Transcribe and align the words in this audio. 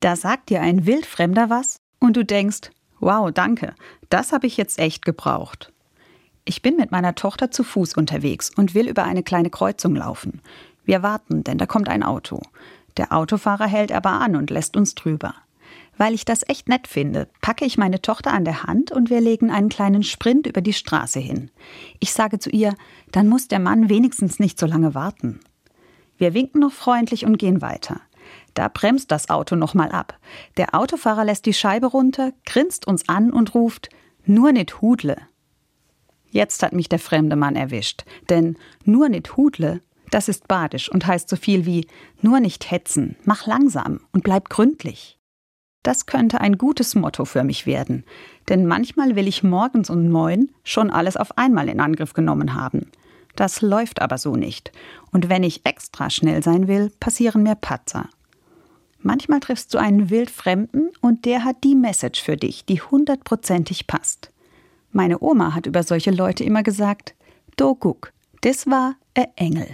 Da 0.00 0.16
sagt 0.16 0.50
dir 0.50 0.60
ein 0.60 0.86
Wildfremder 0.86 1.50
was 1.50 1.76
und 1.98 2.16
du 2.16 2.24
denkst, 2.24 2.70
wow, 3.00 3.30
danke, 3.32 3.74
das 4.10 4.32
habe 4.32 4.46
ich 4.46 4.56
jetzt 4.56 4.78
echt 4.78 5.04
gebraucht. 5.04 5.72
Ich 6.44 6.62
bin 6.62 6.76
mit 6.76 6.92
meiner 6.92 7.14
Tochter 7.14 7.50
zu 7.50 7.64
Fuß 7.64 7.94
unterwegs 7.94 8.50
und 8.54 8.74
will 8.74 8.88
über 8.88 9.04
eine 9.04 9.22
kleine 9.22 9.50
Kreuzung 9.50 9.96
laufen. 9.96 10.40
Wir 10.84 11.02
warten, 11.02 11.42
denn 11.42 11.58
da 11.58 11.66
kommt 11.66 11.88
ein 11.88 12.02
Auto. 12.02 12.40
Der 12.96 13.12
Autofahrer 13.12 13.66
hält 13.66 13.90
aber 13.90 14.12
an 14.12 14.36
und 14.36 14.50
lässt 14.50 14.76
uns 14.76 14.94
drüber. 14.94 15.34
Weil 15.98 16.14
ich 16.14 16.24
das 16.24 16.48
echt 16.48 16.68
nett 16.68 16.86
finde, 16.86 17.28
packe 17.40 17.64
ich 17.64 17.78
meine 17.78 18.02
Tochter 18.02 18.32
an 18.32 18.44
der 18.44 18.64
Hand 18.64 18.92
und 18.92 19.10
wir 19.10 19.20
legen 19.20 19.50
einen 19.50 19.70
kleinen 19.70 20.02
Sprint 20.02 20.46
über 20.46 20.60
die 20.60 20.74
Straße 20.74 21.18
hin. 21.18 21.50
Ich 22.00 22.12
sage 22.12 22.38
zu 22.38 22.50
ihr, 22.50 22.74
dann 23.12 23.28
muss 23.28 23.48
der 23.48 23.58
Mann 23.58 23.88
wenigstens 23.88 24.38
nicht 24.38 24.58
so 24.58 24.66
lange 24.66 24.94
warten. 24.94 25.40
Wir 26.18 26.34
winken 26.34 26.60
noch 26.60 26.72
freundlich 26.72 27.24
und 27.24 27.38
gehen 27.38 27.60
weiter. 27.60 28.00
Da 28.54 28.68
bremst 28.68 29.10
das 29.10 29.30
Auto 29.30 29.56
nochmal 29.56 29.90
ab. 29.92 30.18
Der 30.56 30.74
Autofahrer 30.74 31.24
lässt 31.24 31.46
die 31.46 31.52
Scheibe 31.52 31.86
runter, 31.86 32.32
grinst 32.44 32.86
uns 32.86 33.08
an 33.08 33.32
und 33.32 33.54
ruft, 33.54 33.90
nur 34.24 34.52
nicht 34.52 34.80
Hudle. 34.80 35.16
Jetzt 36.30 36.62
hat 36.62 36.72
mich 36.72 36.88
der 36.88 36.98
fremde 36.98 37.36
Mann 37.36 37.56
erwischt, 37.56 38.04
denn 38.28 38.56
nur 38.84 39.08
nicht 39.08 39.36
Hudle, 39.36 39.80
das 40.10 40.28
ist 40.28 40.48
badisch 40.48 40.90
und 40.90 41.06
heißt 41.06 41.28
so 41.28 41.36
viel 41.36 41.66
wie 41.66 41.86
nur 42.20 42.40
nicht 42.40 42.70
hetzen, 42.70 43.16
mach 43.24 43.46
langsam 43.46 44.00
und 44.12 44.24
bleib 44.24 44.48
gründlich. 44.48 45.18
Das 45.82 46.06
könnte 46.06 46.40
ein 46.40 46.58
gutes 46.58 46.94
Motto 46.94 47.24
für 47.24 47.44
mich 47.44 47.64
werden, 47.64 48.04
denn 48.48 48.66
manchmal 48.66 49.14
will 49.14 49.28
ich 49.28 49.44
morgens 49.44 49.88
um 49.88 50.08
neun 50.08 50.50
schon 50.64 50.90
alles 50.90 51.16
auf 51.16 51.38
einmal 51.38 51.68
in 51.68 51.80
Angriff 51.80 52.12
genommen 52.12 52.54
haben. 52.54 52.90
Das 53.36 53.60
läuft 53.60 54.00
aber 54.02 54.18
so 54.18 54.34
nicht. 54.34 54.72
Und 55.12 55.28
wenn 55.28 55.44
ich 55.44 55.64
extra 55.64 56.10
schnell 56.10 56.42
sein 56.42 56.66
will, 56.68 56.90
passieren 56.98 57.42
mir 57.42 57.54
Patzer. 57.54 58.08
Manchmal 59.06 59.38
triffst 59.38 59.72
du 59.72 59.78
einen 59.78 60.10
Wildfremden 60.10 60.90
und 61.00 61.26
der 61.26 61.44
hat 61.44 61.62
die 61.62 61.76
Message 61.76 62.20
für 62.20 62.36
dich, 62.36 62.64
die 62.64 62.80
hundertprozentig 62.80 63.86
passt. 63.86 64.32
Meine 64.90 65.22
Oma 65.22 65.54
hat 65.54 65.66
über 65.66 65.84
solche 65.84 66.10
Leute 66.10 66.42
immer 66.42 66.64
gesagt, 66.64 67.14
Do 67.56 67.76
guck, 67.76 68.12
das 68.40 68.66
war 68.66 68.96
e 69.16 69.26
Engel. 69.36 69.68